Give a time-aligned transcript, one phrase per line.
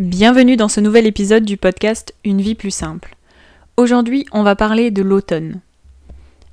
[0.00, 3.14] Bienvenue dans ce nouvel épisode du podcast Une vie plus simple.
[3.76, 5.60] Aujourd'hui, on va parler de l'automne.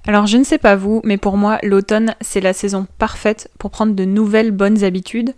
[0.06, 3.72] Alors je ne sais pas vous, mais pour moi, l'automne, c'est la saison parfaite pour
[3.72, 5.34] prendre de nouvelles bonnes habitudes,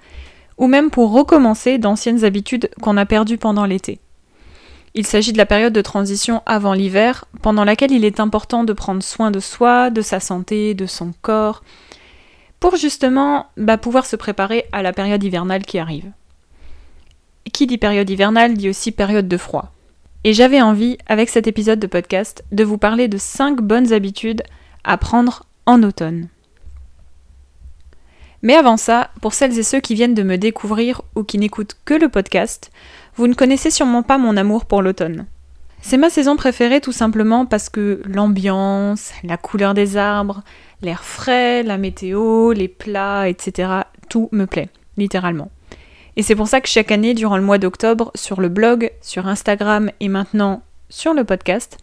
[0.57, 3.99] ou même pour recommencer d'anciennes habitudes qu'on a perdues pendant l'été.
[4.95, 8.73] Il s'agit de la période de transition avant l'hiver, pendant laquelle il est important de
[8.73, 11.63] prendre soin de soi, de sa santé, de son corps,
[12.59, 16.11] pour justement bah, pouvoir se préparer à la période hivernale qui arrive.
[17.53, 19.71] Qui dit période hivernale dit aussi période de froid.
[20.23, 24.41] Et j'avais envie, avec cet épisode de podcast, de vous parler de 5 bonnes habitudes
[24.83, 26.29] à prendre en automne.
[28.41, 31.77] Mais avant ça, pour celles et ceux qui viennent de me découvrir ou qui n'écoutent
[31.85, 32.71] que le podcast,
[33.15, 35.27] vous ne connaissez sûrement pas mon amour pour l'automne.
[35.81, 40.41] C'est ma saison préférée tout simplement parce que l'ambiance, la couleur des arbres,
[40.81, 43.69] l'air frais, la météo, les plats, etc.,
[44.09, 45.51] tout me plaît, littéralement.
[46.15, 49.27] Et c'est pour ça que chaque année, durant le mois d'octobre, sur le blog, sur
[49.27, 51.77] Instagram et maintenant sur le podcast,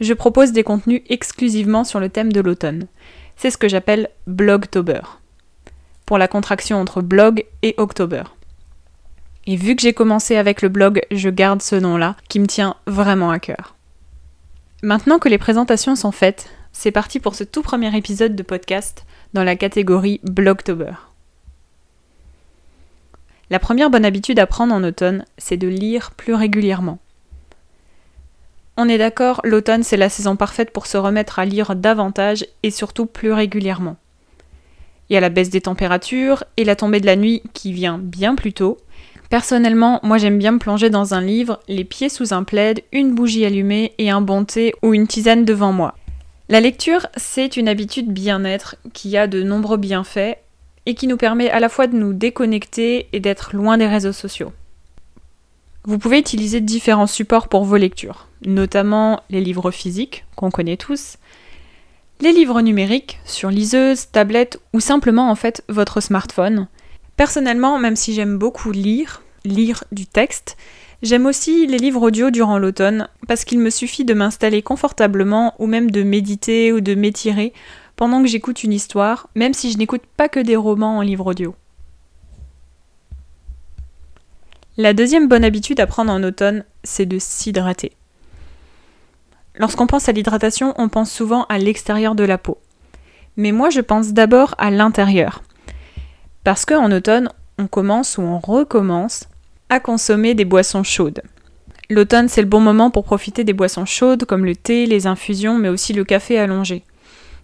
[0.00, 2.86] je propose des contenus exclusivement sur le thème de l'automne.
[3.36, 5.00] C'est ce que j'appelle Blogtober,
[6.04, 8.24] pour la contraction entre blog et October.
[9.46, 12.76] Et vu que j'ai commencé avec le blog, je garde ce nom-là, qui me tient
[12.86, 13.76] vraiment à cœur.
[14.82, 19.04] Maintenant que les présentations sont faites, c'est parti pour ce tout premier épisode de podcast
[19.32, 21.09] dans la catégorie Blogtober.
[23.50, 27.00] La première bonne habitude à prendre en automne, c'est de lire plus régulièrement.
[28.76, 32.70] On est d'accord, l'automne c'est la saison parfaite pour se remettre à lire davantage et
[32.70, 33.96] surtout plus régulièrement.
[35.08, 37.98] Il y a la baisse des températures et la tombée de la nuit qui vient
[37.98, 38.78] bien plus tôt.
[39.28, 43.14] Personnellement, moi j'aime bien me plonger dans un livre, les pieds sous un plaid, une
[43.16, 45.96] bougie allumée et un bon thé ou une tisane devant moi.
[46.48, 50.36] La lecture, c'est une habitude bien-être qui a de nombreux bienfaits
[50.86, 54.12] et qui nous permet à la fois de nous déconnecter et d'être loin des réseaux
[54.12, 54.52] sociaux.
[55.84, 61.16] Vous pouvez utiliser différents supports pour vos lectures, notamment les livres physiques, qu'on connaît tous,
[62.20, 66.68] les livres numériques sur liseuse, tablette ou simplement en fait votre smartphone.
[67.16, 70.58] Personnellement, même si j'aime beaucoup lire, lire du texte,
[71.02, 75.66] j'aime aussi les livres audio durant l'automne parce qu'il me suffit de m'installer confortablement ou
[75.66, 77.54] même de méditer ou de m'étirer
[78.00, 81.26] pendant que j'écoute une histoire, même si je n'écoute pas que des romans en livre
[81.26, 81.54] audio.
[84.78, 87.92] La deuxième bonne habitude à prendre en automne, c'est de s'hydrater.
[89.54, 92.56] Lorsqu'on pense à l'hydratation, on pense souvent à l'extérieur de la peau.
[93.36, 95.42] Mais moi, je pense d'abord à l'intérieur.
[96.42, 97.28] Parce qu'en automne,
[97.58, 99.28] on commence ou on recommence
[99.68, 101.20] à consommer des boissons chaudes.
[101.90, 105.58] L'automne, c'est le bon moment pour profiter des boissons chaudes comme le thé, les infusions,
[105.58, 106.82] mais aussi le café allongé.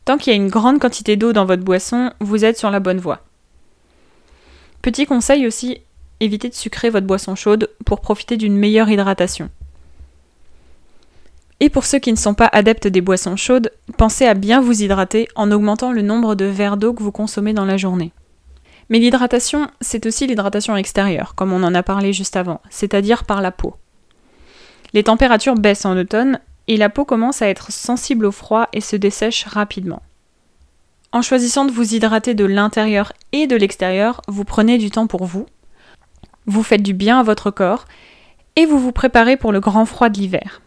[0.07, 2.79] Tant qu'il y a une grande quantité d'eau dans votre boisson, vous êtes sur la
[2.79, 3.23] bonne voie.
[4.81, 5.81] Petit conseil aussi,
[6.21, 9.51] évitez de sucrer votre boisson chaude pour profiter d'une meilleure hydratation.
[11.59, 14.81] Et pour ceux qui ne sont pas adeptes des boissons chaudes, pensez à bien vous
[14.81, 18.13] hydrater en augmentant le nombre de verres d'eau que vous consommez dans la journée.
[18.91, 23.43] Mais l'hydratation, c'est aussi l'hydratation extérieure, comme on en a parlé juste avant, c'est-à-dire par
[23.43, 23.75] la peau.
[24.93, 26.39] Les températures baissent en automne
[26.69, 30.03] et la peau commence à être sensible au froid et se dessèche rapidement.
[31.13, 35.25] En choisissant de vous hydrater de l'intérieur et de l'extérieur, vous prenez du temps pour
[35.25, 35.47] vous,
[36.47, 37.87] vous faites du bien à votre corps
[38.57, 40.61] et vous vous préparez pour le grand froid de l'hiver.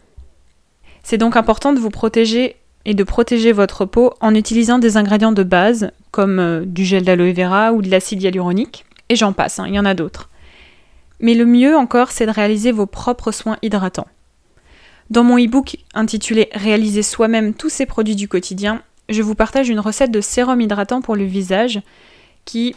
[1.02, 5.32] C'est donc important de vous protéger et de protéger votre peau en utilisant des ingrédients
[5.32, 9.58] de base comme euh, du gel d'aloe vera ou de l'acide hyaluronique, et j'en passe,
[9.58, 10.28] hein, il y en a d'autres.
[11.20, 14.08] Mais le mieux encore, c'est de réaliser vos propres soins hydratants.
[15.10, 19.80] Dans mon e-book intitulé Réaliser soi-même tous ces produits du quotidien, je vous partage une
[19.80, 21.80] recette de sérum hydratant pour le visage
[22.44, 22.76] qui,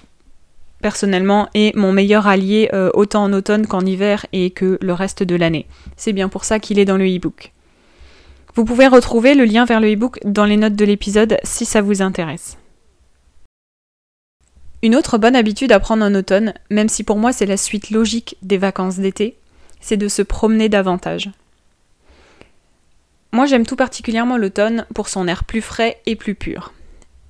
[0.81, 5.21] personnellement, est mon meilleur allié euh, autant en automne qu'en hiver et que le reste
[5.21, 5.67] de l'année.
[5.95, 7.51] C'est bien pour ça qu'il est dans le e-book.
[8.55, 11.81] Vous pouvez retrouver le lien vers le e-book dans les notes de l'épisode si ça
[11.81, 12.57] vous intéresse.
[14.81, 17.91] Une autre bonne habitude à prendre en automne, même si pour moi c'est la suite
[17.91, 19.37] logique des vacances d'été,
[19.79, 21.29] c'est de se promener davantage.
[23.33, 26.71] Moi j'aime tout particulièrement l'automne pour son air plus frais et plus pur.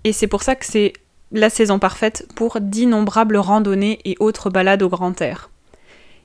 [0.03, 0.91] Et c'est pour ça que c'est
[1.31, 5.50] la saison parfaite pour d'innombrables randonnées et autres balades au grand air.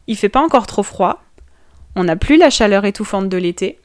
[0.08, 1.22] Il fait pas encore trop froid,
[1.94, 3.78] on n'a plus la chaleur étouffante de l'été,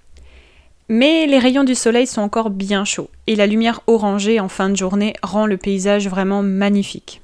[0.89, 4.71] mais les rayons du soleil sont encore bien chauds et la lumière orangée en fin
[4.71, 7.21] de journée rend le paysage vraiment magnifique.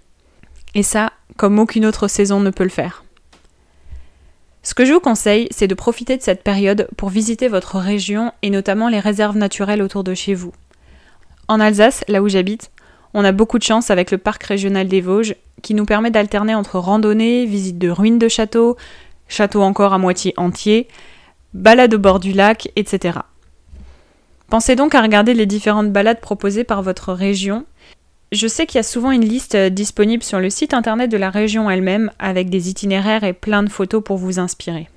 [0.76, 3.04] Et ça, comme aucune autre saison ne peut le faire.
[4.62, 8.34] Ce que je vous conseille, c'est de profiter de cette période pour visiter votre région
[8.42, 10.52] et notamment les réserves naturelles autour de chez vous.
[11.48, 12.72] En Alsace, là où j'habite,
[13.14, 16.56] on a beaucoup de chance avec le parc régional des Vosges qui nous permet d'alterner
[16.56, 18.78] entre randonnées, visites de ruines de châteaux,
[19.28, 20.88] châteaux encore à moitié entiers,
[21.54, 23.20] balades au bord du lac, etc.
[24.50, 27.66] Pensez donc à regarder les différentes balades proposées par votre région
[28.32, 31.18] je sais qu'il y a souvent une liste euh, disponible sur le site internet de
[31.18, 34.88] la région elle-même avec des itinéraires et plein de photos pour vous inspirer.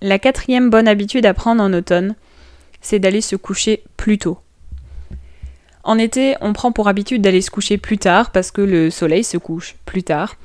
[0.00, 2.16] La quatrième bonne habitude à prendre en automne,
[2.80, 4.38] c'est d'aller se coucher plus tôt.
[5.84, 9.22] En été, on prend pour habitude d'aller se coucher plus tard parce que le soleil
[9.22, 10.36] se couche plus tard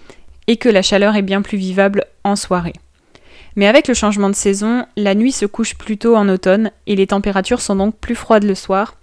[0.46, 2.74] et que la chaleur est bien plus vivable en soirée.
[3.56, 6.96] Mais avec le changement de saison, la nuit se couche plus tôt en automne et
[6.96, 8.96] les températures sont donc plus froides le soir,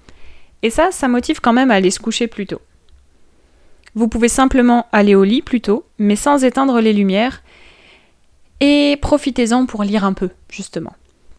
[0.65, 2.63] et ça, ça motive quand même à aller se coucher plus tôt.
[3.95, 7.43] Vous pouvez simplement aller au lit plus tôt, mais sans éteindre les lumières,
[8.61, 10.95] et profitez-en pour lire un peu, justement.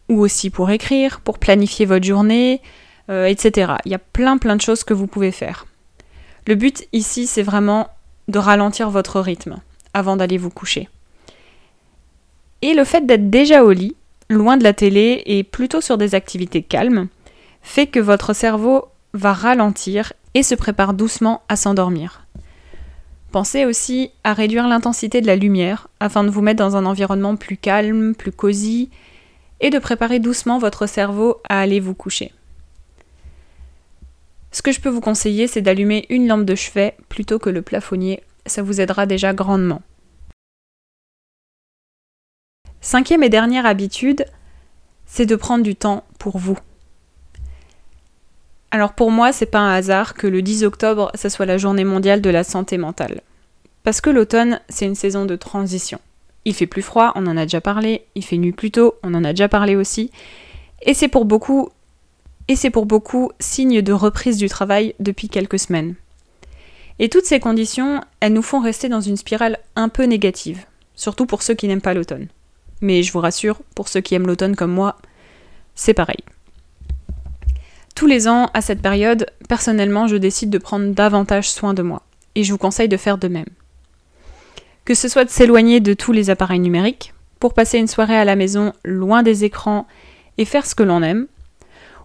[0.10, 2.62] Ou aussi pour écrire, pour planifier votre journée,
[3.10, 3.74] euh, etc.
[3.86, 5.66] Il y a plein plein de choses que vous pouvez faire.
[6.46, 7.88] Le but ici, c'est vraiment
[8.28, 9.58] de ralentir votre rythme
[9.96, 10.88] avant d'aller vous coucher.
[12.62, 13.96] Et le fait d'être déjà au lit,
[14.30, 17.08] loin de la télé et plutôt sur des activités calmes,
[17.64, 18.86] fait que votre cerveau
[19.16, 22.26] va ralentir et se prépare doucement à s'endormir.
[23.32, 27.36] Pensez aussi à réduire l'intensité de la lumière afin de vous mettre dans un environnement
[27.36, 28.90] plus calme, plus cosy
[29.60, 32.32] et de préparer doucement votre cerveau à aller vous coucher.
[34.52, 37.62] Ce que je peux vous conseiller, c'est d'allumer une lampe de chevet plutôt que le
[37.62, 39.82] plafonnier, ça vous aidera déjà grandement.
[42.80, 44.26] Cinquième et dernière habitude,
[45.06, 46.58] c'est de prendre du temps pour vous.
[48.76, 51.86] Alors pour moi, c'est pas un hasard que le 10 octobre, ça soit la journée
[51.86, 53.22] mondiale de la santé mentale.
[53.84, 56.02] Parce que l'automne, c'est une saison de transition.
[56.44, 59.14] Il fait plus froid, on en a déjà parlé, il fait nuit plus tôt, on
[59.14, 60.12] en a déjà parlé aussi.
[60.82, 61.70] Et c'est pour beaucoup
[62.50, 65.96] et c'est pour beaucoup signe de reprise du travail depuis quelques semaines.
[67.00, 71.26] Et toutes ces conditions, elles nous font rester dans une spirale un peu négative, surtout
[71.26, 72.28] pour ceux qui n'aiment pas l'automne.
[72.82, 74.98] Mais je vous rassure, pour ceux qui aiment l'automne comme moi,
[75.76, 76.26] c'est pareil.
[77.96, 82.02] Tous les ans, à cette période, personnellement, je décide de prendre davantage soin de moi,
[82.36, 83.48] et je vous conseille de faire de même.
[84.84, 88.26] Que ce soit de s'éloigner de tous les appareils numériques, pour passer une soirée à
[88.26, 89.88] la maison loin des écrans
[90.38, 91.28] et faire ce que l'on aime,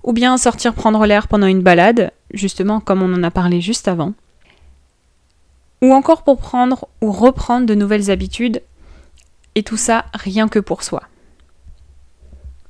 [0.04, 3.88] ou bien sortir prendre l'air pendant une balade, justement comme on en a parlé juste
[3.88, 4.14] avant,
[5.82, 8.62] ou encore pour prendre ou reprendre de nouvelles habitudes,
[9.56, 11.02] et tout ça rien que pour soi.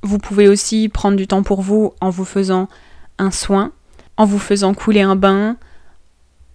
[0.02, 2.68] Vous pouvez aussi prendre du temps pour vous en vous faisant
[3.30, 3.72] soin,
[4.16, 5.56] en vous faisant couler un bain,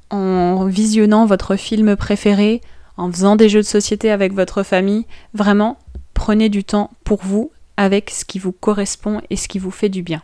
[0.09, 2.61] en visionnant votre film préféré,
[2.97, 5.05] en faisant des jeux de société avec votre famille.
[5.33, 5.77] Vraiment,
[6.13, 9.89] prenez du temps pour vous avec ce qui vous correspond et ce qui vous fait
[9.89, 10.23] du bien.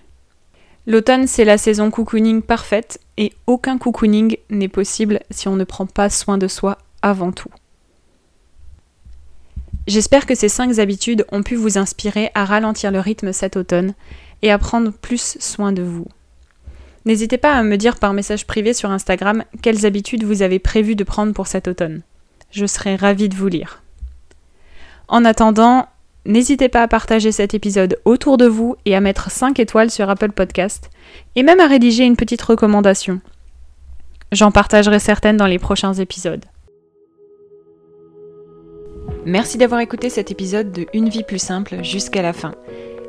[0.87, 5.85] L'automne, c'est la saison cocooning parfaite et aucun cocooning n'est possible si on ne prend
[5.85, 7.51] pas soin de soi avant tout.
[9.87, 13.93] J'espère que ces 5 habitudes ont pu vous inspirer à ralentir le rythme cet automne
[14.41, 16.07] et à prendre plus soin de vous.
[17.05, 20.95] N'hésitez pas à me dire par message privé sur Instagram quelles habitudes vous avez prévu
[20.95, 22.01] de prendre pour cet automne.
[22.51, 23.81] Je serai ravie de vous lire.
[25.07, 25.87] En attendant,
[26.25, 30.09] n'hésitez pas à partager cet épisode autour de vous et à mettre 5 étoiles sur
[30.09, 30.89] Apple Podcast
[31.35, 33.19] et même à rédiger une petite recommandation.
[34.31, 36.45] J'en partagerai certaines dans les prochains épisodes.
[39.25, 42.53] Merci d'avoir écouté cet épisode de Une vie plus simple jusqu'à la fin.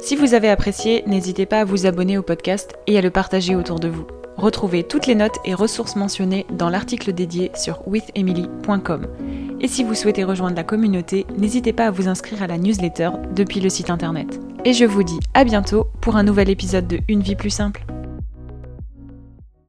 [0.02, 3.54] Si vous avez apprécié, n'hésitez pas à vous abonner au podcast et à le partager
[3.54, 4.04] autour de vous.
[4.36, 9.06] Retrouvez toutes les notes et ressources mentionnées dans l'article dédié sur withemily.com.
[9.60, 13.10] Et si vous souhaitez rejoindre la communauté, n'hésitez pas à vous inscrire à la newsletter
[13.32, 14.40] depuis le site internet.
[14.64, 17.84] Et je vous dis à bientôt pour un nouvel épisode de Une vie plus simple.